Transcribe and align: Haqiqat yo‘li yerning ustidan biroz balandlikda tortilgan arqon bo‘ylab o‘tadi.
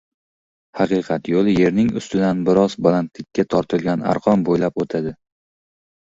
Haqiqat 0.77 1.27
yo‘li 1.33 1.51
yerning 1.57 1.91
ustidan 1.99 2.41
biroz 2.47 2.73
balandlikda 2.87 3.45
tortilgan 3.55 4.05
arqon 4.13 4.47
bo‘ylab 4.49 4.81
o‘tadi. 4.85 5.13